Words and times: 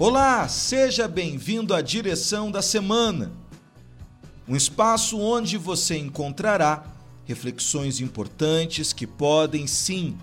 Olá, 0.00 0.46
seja 0.46 1.08
bem-vindo 1.08 1.74
à 1.74 1.82
Direção 1.82 2.52
da 2.52 2.62
Semana, 2.62 3.32
um 4.46 4.54
espaço 4.54 5.18
onde 5.18 5.58
você 5.58 5.98
encontrará 5.98 6.84
reflexões 7.24 8.00
importantes 8.00 8.92
que 8.92 9.08
podem 9.08 9.66
sim 9.66 10.16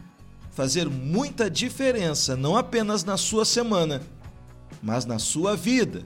fazer 0.50 0.90
muita 0.90 1.50
diferença, 1.50 2.38
não 2.38 2.56
apenas 2.56 3.04
na 3.04 3.18
sua 3.18 3.44
semana, 3.44 4.02
mas 4.82 5.06
na 5.06 5.20
sua 5.20 5.58
vida. 5.58 6.06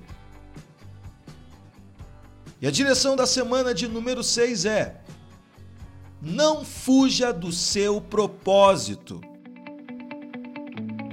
E 2.60 2.66
a 2.66 2.72
direção 2.72 3.16
da 3.16 3.28
semana 3.28 3.72
de 3.72 3.88
número 3.88 4.24
6 4.24 4.66
é: 4.66 5.00
Não 6.20 6.66
fuja 6.66 7.32
do 7.32 7.52
seu 7.52 8.02
propósito. 8.02 9.22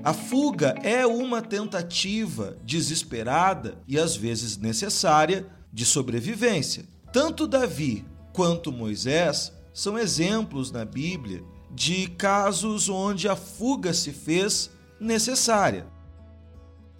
A 0.06 0.12
fuga 0.12 0.76
é 0.84 1.04
uma 1.04 1.42
tentativa 1.42 2.56
desesperada 2.62 3.76
e 3.88 3.98
às 3.98 4.14
vezes 4.14 4.56
necessária 4.56 5.48
de 5.72 5.84
sobrevivência. 5.84 6.84
Tanto 7.12 7.44
Davi 7.44 8.04
quanto 8.32 8.70
Moisés 8.70 9.52
são 9.74 9.98
exemplos 9.98 10.70
na 10.70 10.84
Bíblia 10.84 11.42
de 11.74 12.06
casos 12.06 12.88
onde 12.88 13.28
a 13.28 13.34
fuga 13.34 13.92
se 13.92 14.12
fez 14.12 14.70
necessária. 15.00 15.88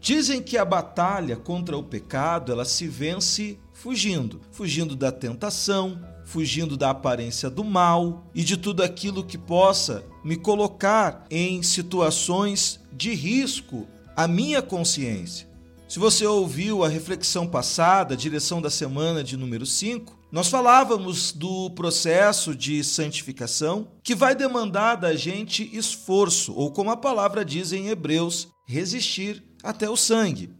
Dizem 0.01 0.43
que 0.43 0.59
a 0.59 0.65
batalha 0.65 1.37
contra 1.37 1.79
o 1.79 1.85
pecado 1.85 2.51
ela 2.51 2.65
se 2.65 2.89
vence 2.89 3.57
fugindo, 3.73 4.41
fugindo 4.51 4.97
da 4.97 5.13
tentação, 5.13 6.01
fugindo 6.25 6.77
da 6.77 6.91
aparência 6.91 7.49
do 7.49 7.63
mal 7.63 8.27
e 8.35 8.43
de 8.43 8.57
tudo 8.57 8.83
aquilo 8.83 9.23
que 9.23 9.39
possa 9.39 10.05
me 10.25 10.35
colocar 10.35 11.25
em 11.31 11.63
situações 11.63 12.81
de 12.97 13.15
risco 13.15 13.87
à 14.17 14.27
minha 14.27 14.63
consciência. 14.63 15.47
Se 15.87 15.99
você 15.99 16.27
ouviu 16.27 16.83
a 16.83 16.89
reflexão 16.89 17.47
passada, 17.47 18.15
a 18.15 18.17
direção 18.17 18.61
da 18.61 18.71
semana 18.71 19.23
de 19.23 19.37
número 19.37 19.65
5, 19.65 20.17
nós 20.33 20.49
falávamos 20.49 21.31
do 21.31 21.71
processo 21.71 22.55
de 22.55 22.83
santificação 22.83 23.89
que 24.03 24.15
vai 24.15 24.35
demandar 24.35 24.97
da 24.97 25.15
gente 25.15 25.71
esforço, 25.77 26.53
ou 26.55 26.73
como 26.73 26.91
a 26.91 26.97
palavra 26.97 27.45
diz 27.45 27.73
em 27.73 27.89
Hebreus, 27.89 28.49
resistir 28.67 29.45
até 29.63 29.89
o 29.89 29.97
sangue. 29.97 30.51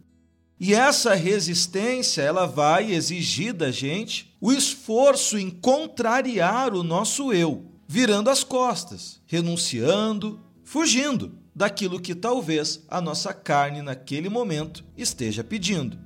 E 0.59 0.73
essa 0.73 1.13
resistência, 1.13 2.21
ela 2.21 2.45
vai 2.45 2.91
exigir 2.91 3.53
da 3.53 3.69
gente 3.69 4.33
o 4.39 4.51
esforço 4.51 5.37
em 5.37 5.49
contrariar 5.49 6.73
o 6.73 6.83
nosso 6.83 7.33
eu, 7.33 7.65
virando 7.87 8.29
as 8.29 8.43
costas, 8.43 9.19
renunciando, 9.27 10.39
fugindo 10.63 11.37
daquilo 11.57 11.99
que 11.99 12.13
talvez 12.13 12.85
a 12.87 13.01
nossa 13.01 13.33
carne 13.33 13.81
naquele 13.81 14.29
momento 14.29 14.85
esteja 14.95 15.43
pedindo. 15.43 15.97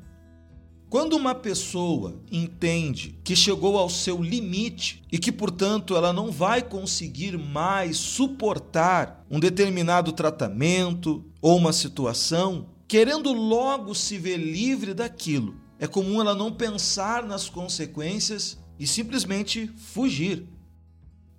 Quando 0.90 1.12
uma 1.12 1.36
pessoa 1.36 2.22
entende 2.32 3.20
que 3.22 3.36
chegou 3.36 3.78
ao 3.78 3.90
seu 3.90 4.24
limite 4.24 5.04
e 5.12 5.20
que, 5.20 5.30
portanto, 5.30 5.94
ela 5.94 6.14
não 6.14 6.32
vai 6.32 6.62
conseguir 6.62 7.38
mais 7.38 7.98
suportar 7.98 9.26
um 9.30 9.42
determinado 9.42 10.14
tratamento 10.14 11.26
ou 11.42 11.58
uma 11.58 11.74
situação, 11.74 12.70
querendo 12.88 13.34
logo 13.34 13.94
se 13.94 14.18
ver 14.18 14.38
livre 14.38 14.94
daquilo. 14.94 15.58
É 15.78 15.86
comum 15.86 16.22
ela 16.22 16.34
não 16.34 16.54
pensar 16.54 17.26
nas 17.26 17.50
consequências 17.50 18.58
e 18.80 18.88
simplesmente 18.88 19.68
fugir. 19.78 20.48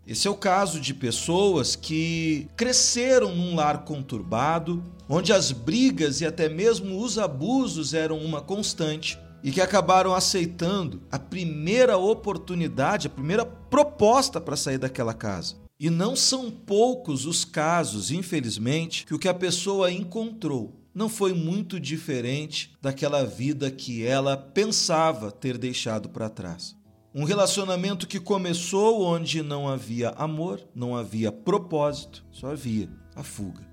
Esse 0.04 0.26
é 0.26 0.30
o 0.30 0.34
caso 0.34 0.80
de 0.80 0.92
pessoas 0.92 1.76
que 1.76 2.48
cresceram 2.56 3.34
num 3.34 3.54
lar 3.54 3.84
conturbado, 3.84 4.82
onde 5.08 5.32
as 5.32 5.52
brigas 5.52 6.20
e 6.20 6.26
até 6.26 6.48
mesmo 6.48 7.00
os 7.00 7.18
abusos 7.18 7.94
eram 7.94 8.18
uma 8.18 8.40
constante 8.40 9.16
e 9.44 9.52
que 9.52 9.60
acabaram 9.60 10.12
aceitando 10.12 11.02
a 11.10 11.18
primeira 11.18 11.96
oportunidade, 11.96 13.06
a 13.06 13.10
primeira 13.10 13.44
proposta 13.44 14.40
para 14.40 14.56
sair 14.56 14.78
daquela 14.78 15.14
casa. 15.14 15.56
E 15.78 15.88
não 15.88 16.16
são 16.16 16.50
poucos 16.50 17.24
os 17.24 17.44
casos, 17.44 18.10
infelizmente, 18.10 19.06
que 19.06 19.14
o 19.14 19.18
que 19.18 19.28
a 19.28 19.34
pessoa 19.34 19.90
encontrou 19.90 20.80
não 20.94 21.08
foi 21.08 21.32
muito 21.32 21.80
diferente 21.80 22.72
daquela 22.80 23.24
vida 23.24 23.70
que 23.70 24.04
ela 24.04 24.36
pensava 24.36 25.30
ter 25.30 25.56
deixado 25.56 26.08
para 26.08 26.28
trás. 26.28 26.76
Um 27.14 27.24
relacionamento 27.24 28.06
que 28.06 28.18
começou 28.18 29.02
onde 29.02 29.42
não 29.42 29.68
havia 29.68 30.10
amor, 30.10 30.66
não 30.74 30.96
havia 30.96 31.30
propósito, 31.30 32.24
só 32.30 32.52
havia 32.52 32.88
a 33.14 33.22
fuga. 33.22 33.70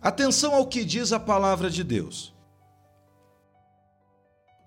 Atenção 0.00 0.52
ao 0.52 0.66
que 0.66 0.84
diz 0.84 1.12
a 1.12 1.20
palavra 1.20 1.70
de 1.70 1.84
Deus. 1.84 2.34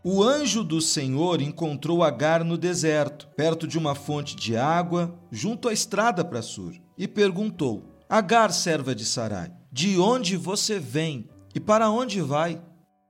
O 0.01 0.23
anjo 0.23 0.63
do 0.63 0.79
Senhor 0.79 1.41
encontrou 1.41 2.03
Agar 2.03 2.45
no 2.45 2.57
deserto, 2.57 3.27
perto 3.35 3.67
de 3.67 3.77
uma 3.77 3.95
fonte 3.95 4.35
de 4.35 4.55
água, 4.55 5.19
junto 5.29 5.67
à 5.67 5.73
estrada 5.73 6.23
para 6.23 6.41
Sur, 6.41 6.73
e 6.97 7.07
perguntou: 7.07 7.83
Agar, 8.07 8.53
serva 8.53 8.95
de 8.95 9.03
Sarai, 9.03 9.51
de 9.69 9.99
onde 9.99 10.37
você 10.37 10.79
vem 10.79 11.27
e 11.53 11.59
para 11.59 11.89
onde 11.89 12.21
vai? 12.21 12.61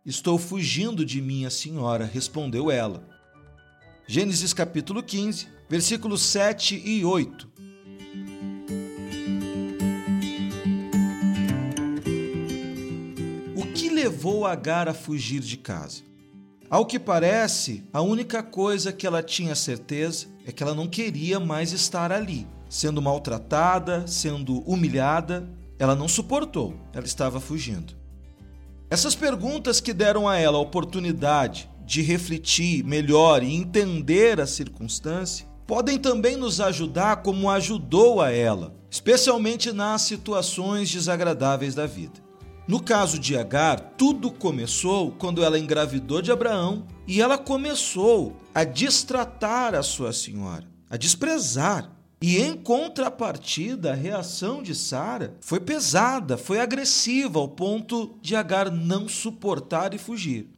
Estou 0.03 0.39
fugindo 0.39 1.05
de 1.05 1.21
minha 1.21 1.49
senhora, 1.49 2.05
respondeu 2.05 2.71
ela. 2.71 3.14
Gênesis 4.07 4.53
capítulo 4.53 5.01
15, 5.01 5.47
versículos 5.67 6.21
7 6.21 6.79
e 6.85 7.03
8. 7.03 7.49
O 13.55 13.65
que 13.73 13.89
levou 13.89 14.45
Agar 14.45 14.87
a 14.87 14.93
fugir 14.93 15.39
de 15.39 15.57
casa? 15.57 16.03
Ao 16.69 16.85
que 16.85 16.99
parece, 16.99 17.83
a 17.91 17.99
única 17.99 18.43
coisa 18.43 18.93
que 18.93 19.07
ela 19.07 19.23
tinha 19.23 19.55
certeza 19.55 20.27
é 20.45 20.51
que 20.51 20.61
ela 20.61 20.75
não 20.75 20.87
queria 20.87 21.39
mais 21.39 21.71
estar 21.71 22.11
ali. 22.11 22.47
Sendo 22.69 23.01
maltratada, 23.01 24.05
sendo 24.05 24.59
humilhada, 24.69 25.49
ela 25.79 25.95
não 25.95 26.07
suportou, 26.07 26.75
ela 26.93 27.05
estava 27.05 27.39
fugindo. 27.39 27.95
Essas 28.87 29.15
perguntas 29.15 29.81
que 29.81 29.93
deram 29.93 30.27
a 30.27 30.37
ela 30.37 30.59
a 30.59 30.61
oportunidade 30.61 31.67
de 31.85 32.01
refletir 32.01 32.83
melhor 32.83 33.43
e 33.43 33.53
entender 33.53 34.41
a 34.41 34.47
circunstância 34.47 35.47
podem 35.67 35.97
também 35.97 36.35
nos 36.35 36.61
ajudar 36.61 37.17
como 37.17 37.49
ajudou 37.49 38.21
a 38.21 38.31
ela, 38.31 38.75
especialmente 38.89 39.71
nas 39.71 40.03
situações 40.03 40.91
desagradáveis 40.91 41.75
da 41.75 41.85
vida. 41.85 42.23
No 42.67 42.81
caso 42.81 43.19
de 43.19 43.37
Agar, 43.37 43.79
tudo 43.95 44.31
começou 44.31 45.11
quando 45.11 45.43
ela 45.43 45.59
engravidou 45.59 46.21
de 46.21 46.31
Abraão 46.31 46.87
e 47.07 47.21
ela 47.21 47.37
começou 47.37 48.35
a 48.53 48.63
distratar 48.63 49.75
a 49.75 49.83
sua 49.83 50.11
senhora, 50.11 50.65
a 50.89 50.97
desprezar. 50.97 51.91
E 52.19 52.37
em 52.37 52.55
contrapartida, 52.55 53.91
a 53.91 53.95
reação 53.95 54.63
de 54.63 54.73
Sara 54.73 55.35
foi 55.41 55.59
pesada, 55.59 56.37
foi 56.37 56.59
agressiva, 56.59 57.37
ao 57.37 57.47
ponto 57.47 58.17
de 58.19 58.35
Agar 58.35 58.71
não 58.71 59.07
suportar 59.07 59.93
e 59.93 59.99
fugir. 59.99 60.49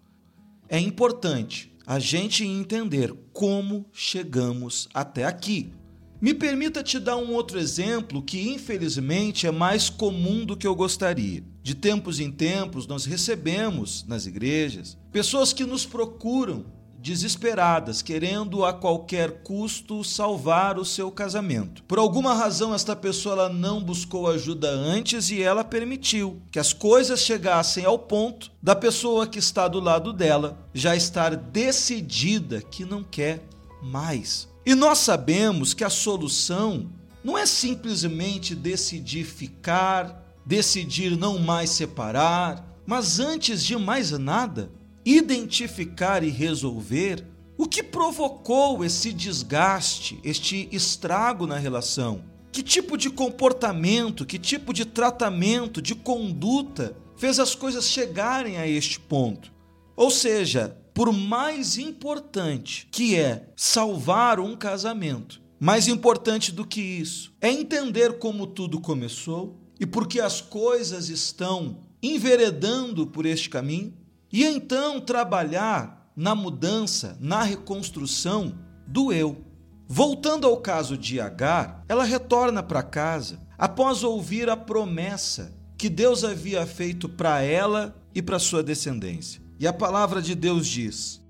É 0.70 0.80
importante 0.80 1.74
a 1.86 1.98
gente 1.98 2.46
entender 2.46 3.14
como 3.32 3.86
chegamos 3.94 4.90
até 4.94 5.24
aqui. 5.24 5.72
Me 6.20 6.34
permita 6.34 6.84
te 6.84 7.00
dar 7.00 7.16
um 7.16 7.32
outro 7.32 7.60
exemplo 7.60 8.22
que, 8.22 8.50
infelizmente, 8.50 9.48
é 9.48 9.52
mais 9.52 9.90
comum 9.90 10.44
do 10.46 10.58
que 10.58 10.68
eu 10.68 10.76
gostaria. 10.76 11.44
De 11.64 11.76
tempos 11.76 12.20
em 12.20 12.32
tempos, 12.32 12.88
nós 12.88 13.06
recebemos 13.06 14.04
nas 14.08 14.26
igrejas 14.26 14.98
pessoas 15.12 15.54
que 15.54 15.64
nos 15.64 15.86
procuram 15.86 16.66
desesperadas, 17.08 18.02
querendo 18.02 18.66
a 18.66 18.74
qualquer 18.74 19.42
custo 19.42 20.04
salvar 20.04 20.78
o 20.78 20.84
seu 20.84 21.10
casamento. 21.10 21.82
Por 21.84 21.98
alguma 21.98 22.34
razão, 22.34 22.76
esta 22.76 22.98
pessoa 22.98 23.48
não 23.48 23.82
buscou 23.82 24.30
ajuda 24.30 24.70
antes 24.70 25.32
e 25.32 25.42
ela 25.42 25.64
permitiu 25.64 26.42
que 26.52 26.60
as 26.60 26.74
coisas 26.74 27.22
chegassem 27.22 27.86
ao 27.86 27.98
ponto 27.98 28.52
da 28.62 28.76
pessoa 28.76 29.26
que 29.26 29.40
está 29.40 29.70
do 29.70 29.80
lado 29.80 30.12
dela 30.12 30.60
já 30.74 30.98
estar 30.98 31.34
decidida 31.34 32.62
que 32.62 32.84
não 32.84 33.02
quer 33.02 33.48
mais. 33.82 34.50
E 34.66 34.76
nós 34.76 34.98
sabemos 34.98 35.74
que 35.74 35.86
a 35.86 35.90
solução 35.90 36.90
não 37.24 37.38
é 37.38 37.46
simplesmente 37.46 38.54
decidir 38.54 39.24
ficar, 39.24 40.26
decidir 40.46 41.16
não 41.18 41.40
mais 41.40 41.70
separar, 41.70 42.68
mas 42.86 43.18
antes 43.18 43.64
de 43.64 43.78
mais 43.78 44.12
nada, 44.12 44.70
identificar 45.10 46.22
e 46.22 46.30
resolver 46.30 47.26
o 47.58 47.66
que 47.66 47.82
provocou 47.82 48.84
esse 48.84 49.14
desgaste, 49.14 50.20
este 50.22 50.68
estrago 50.70 51.48
na 51.48 51.58
relação. 51.58 52.26
Que 52.52 52.62
tipo 52.62 52.98
de 52.98 53.10
comportamento, 53.10 54.26
que 54.26 54.38
tipo 54.38 54.74
de 54.74 54.84
tratamento, 54.84 55.82
de 55.82 55.96
conduta 55.96 56.98
fez 57.16 57.40
as 57.40 57.56
coisas 57.56 57.88
chegarem 57.90 58.58
a 58.58 58.68
este 58.68 59.00
ponto? 59.00 59.54
Ou 59.96 60.12
seja, 60.12 60.78
por 60.94 61.14
mais 61.14 61.78
importante 61.78 62.88
que 62.92 63.16
é 63.16 63.48
salvar 63.56 64.42
um 64.42 64.58
casamento, 64.58 65.42
mais 65.58 65.88
importante 65.88 66.52
do 66.52 66.68
que 66.68 66.82
isso 66.82 67.34
é 67.40 67.50
entender 67.50 68.20
como 68.20 68.46
tudo 68.46 68.82
começou 68.82 69.58
e 69.80 69.86
por 69.86 70.06
que 70.06 70.20
as 70.20 70.42
coisas 70.42 71.08
estão 71.08 71.88
enveredando 72.04 73.08
por 73.08 73.26
este 73.26 73.50
caminho 73.50 73.94
e 74.32 74.44
então 74.44 75.00
trabalhar 75.00 76.12
na 76.16 76.34
mudança, 76.34 77.18
na 77.20 77.44
reconstrução 77.44 78.58
do 78.88 79.14
eu. 79.14 79.46
Voltando 79.88 80.48
ao 80.48 80.58
caso 80.58 80.98
de 80.98 81.20
Agar, 81.20 81.84
ela 81.88 82.04
retorna 82.04 82.62
para 82.62 82.84
casa 82.84 83.40
após 83.58 84.04
ouvir 84.04 84.50
a 84.50 84.58
promessa 84.58 85.56
que 85.78 85.90
Deus 85.90 86.24
havia 86.24 86.66
feito 86.66 87.08
para 87.08 87.42
ela 87.42 87.96
e 88.14 88.22
para 88.22 88.40
sua 88.40 88.64
descendência. 88.64 89.42
E 89.60 89.68
a 89.68 89.72
palavra 89.72 90.22
de 90.22 90.36
Deus 90.36 90.68
diz: 90.68 91.24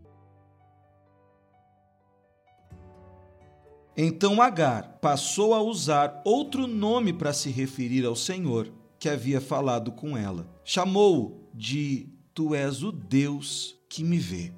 Então 3.96 4.42
Agar 4.42 5.00
passou 5.02 5.54
a 5.54 5.62
usar 5.62 6.22
outro 6.26 6.66
nome 6.66 7.14
para 7.14 7.34
se 7.34 7.50
referir 7.50 8.06
ao 8.06 8.16
Senhor 8.16 8.72
que 9.00 9.10
havia 9.10 9.40
falado 9.40 9.92
com 9.92 10.18
ela. 10.18 10.48
Chamou-o 10.64 11.48
de 11.54 12.17
Tu 12.38 12.54
és 12.54 12.84
o 12.84 12.92
Deus 12.92 13.76
que 13.90 14.04
me 14.04 14.20
vê. 14.20 14.54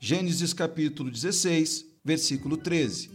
Gênesis 0.00 0.54
capítulo 0.54 1.10
16, 1.10 1.84
versículo 2.02 2.56
13. 2.56 3.10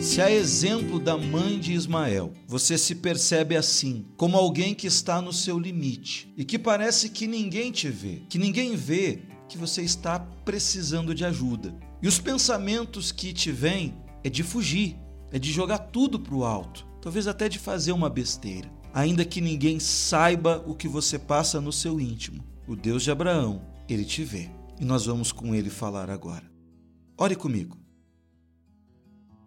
Se 0.00 0.20
a 0.20 0.28
exemplo 0.32 0.98
da 0.98 1.16
mãe 1.16 1.60
de 1.60 1.74
Ismael, 1.74 2.32
você 2.44 2.76
se 2.76 2.96
percebe 2.96 3.56
assim, 3.56 4.04
como 4.16 4.36
alguém 4.36 4.74
que 4.74 4.88
está 4.88 5.22
no 5.22 5.32
seu 5.32 5.60
limite 5.60 6.34
e 6.36 6.44
que 6.44 6.58
parece 6.58 7.08
que 7.08 7.28
ninguém 7.28 7.70
te 7.70 7.88
vê, 7.88 8.24
que 8.28 8.36
ninguém 8.36 8.74
vê 8.74 9.22
que 9.48 9.56
você 9.56 9.82
está 9.82 10.18
precisando 10.18 11.14
de 11.14 11.24
ajuda. 11.24 11.72
E 12.02 12.08
os 12.08 12.18
pensamentos 12.18 13.12
que 13.12 13.32
te 13.32 13.52
vêm 13.52 13.94
é 14.24 14.28
de 14.28 14.42
fugir, 14.42 14.96
é 15.30 15.38
de 15.38 15.52
jogar 15.52 15.78
tudo 15.78 16.18
para 16.18 16.34
o 16.34 16.42
alto, 16.42 16.84
talvez 17.00 17.28
até 17.28 17.48
de 17.48 17.60
fazer 17.60 17.92
uma 17.92 18.10
besteira, 18.10 18.68
ainda 18.94 19.24
que 19.24 19.40
ninguém 19.40 19.80
saiba 19.80 20.62
o 20.64 20.74
que 20.74 20.86
você 20.86 21.18
passa 21.18 21.60
no 21.60 21.72
seu 21.72 22.00
íntimo. 22.00 22.44
O 22.66 22.76
Deus 22.76 23.02
de 23.02 23.10
Abraão, 23.10 23.60
ele 23.88 24.04
te 24.04 24.22
vê. 24.22 24.48
E 24.80 24.84
nós 24.84 25.06
vamos 25.06 25.32
com 25.32 25.52
ele 25.52 25.68
falar 25.68 26.08
agora. 26.08 26.48
Ore 27.18 27.34
comigo. 27.34 27.76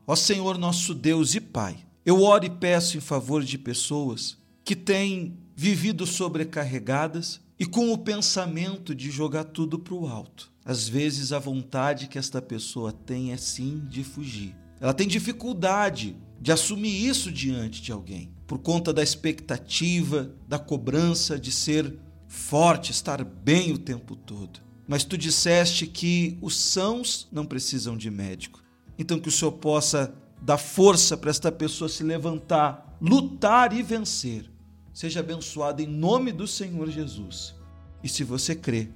Ó 0.05 0.15
Senhor 0.15 0.57
nosso 0.57 0.93
Deus 0.93 1.33
e 1.33 1.39
Pai, 1.39 1.77
eu 2.05 2.21
oro 2.21 2.45
e 2.45 2.49
peço 2.49 2.97
em 2.97 3.01
favor 3.01 3.43
de 3.43 3.57
pessoas 3.57 4.37
que 4.63 4.75
têm 4.75 5.37
vivido 5.55 6.05
sobrecarregadas 6.05 7.41
e 7.59 7.65
com 7.65 7.91
o 7.91 7.97
pensamento 7.97 8.93
de 8.93 9.09
jogar 9.09 9.45
tudo 9.45 9.79
para 9.79 9.93
o 9.93 10.07
alto. 10.07 10.51
Às 10.63 10.87
vezes 10.87 11.31
a 11.31 11.39
vontade 11.39 12.07
que 12.07 12.17
esta 12.17 12.41
pessoa 12.41 12.91
tem 12.91 13.31
é 13.31 13.37
sim 13.37 13.85
de 13.89 14.03
fugir. 14.03 14.55
Ela 14.79 14.93
tem 14.93 15.07
dificuldade 15.07 16.15
de 16.39 16.51
assumir 16.51 17.05
isso 17.05 17.31
diante 17.31 17.81
de 17.81 17.91
alguém, 17.91 18.31
por 18.47 18.57
conta 18.59 18.93
da 18.93 19.03
expectativa, 19.03 20.31
da 20.47 20.57
cobrança 20.57 21.37
de 21.37 21.51
ser 21.51 21.93
forte, 22.27 22.91
estar 22.91 23.23
bem 23.23 23.73
o 23.73 23.77
tempo 23.77 24.15
todo. 24.15 24.61
Mas 24.87 25.03
tu 25.03 25.17
disseste 25.17 25.85
que 25.85 26.37
os 26.41 26.57
sãos 26.57 27.27
não 27.29 27.45
precisam 27.45 27.97
de 27.97 28.09
médico. 28.09 28.63
Então 28.97 29.19
que 29.19 29.27
o 29.27 29.31
Senhor 29.31 29.51
possa 29.51 30.15
dar 30.41 30.57
força 30.57 31.17
para 31.17 31.29
esta 31.29 31.51
pessoa 31.51 31.89
se 31.89 32.03
levantar, 32.03 32.97
lutar 33.01 33.73
e 33.73 33.83
vencer. 33.83 34.49
Seja 34.93 35.19
abençoado 35.19 35.81
em 35.81 35.87
nome 35.87 36.31
do 36.31 36.47
Senhor 36.47 36.89
Jesus. 36.89 37.53
E 38.01 38.07
se 38.07 38.23
você 38.23 38.55
crê, 38.55 38.89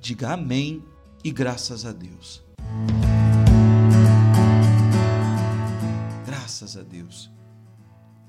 diga 0.00 0.32
amém 0.32 0.82
e 1.24 1.32
graças 1.32 1.84
a 1.84 1.92
Deus. 1.92 2.42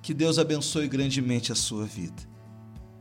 Que 0.06 0.14
Deus 0.14 0.38
abençoe 0.38 0.88
grandemente 0.88 1.52
a 1.52 1.56
sua 1.56 1.84
vida. 1.84 2.22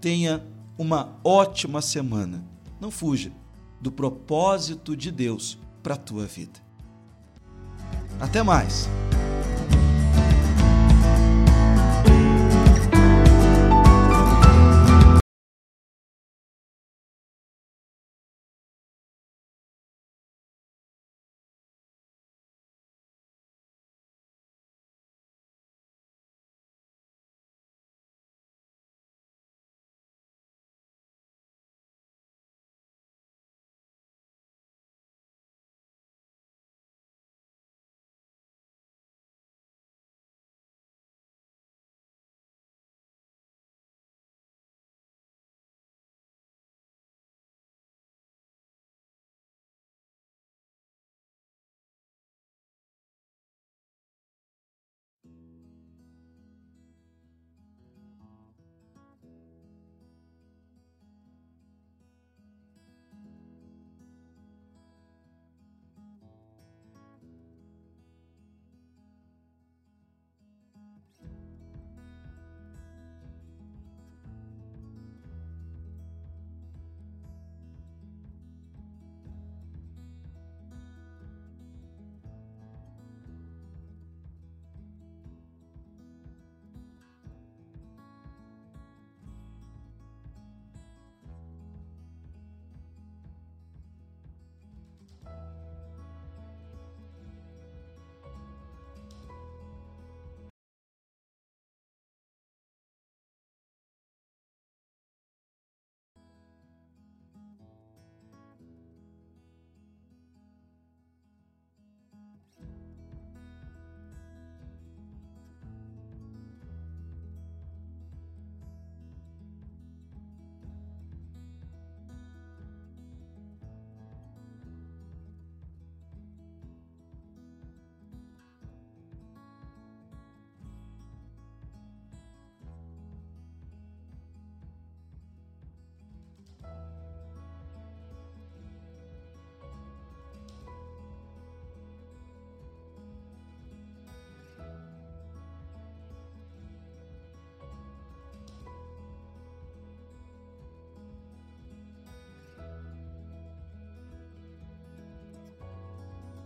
Tenha 0.01 0.43
uma 0.79 1.21
ótima 1.23 1.83
semana. 1.83 2.43
Não 2.81 2.91
fuja 2.91 3.31
do 3.79 3.93
propósito 3.93 4.97
de 4.97 5.13
Deus 5.13 5.59
para 5.83 5.93
a 5.93 5.99
tua 5.99 6.25
vida. 6.25 6.59
Até 8.19 8.43
mais! 8.43 8.89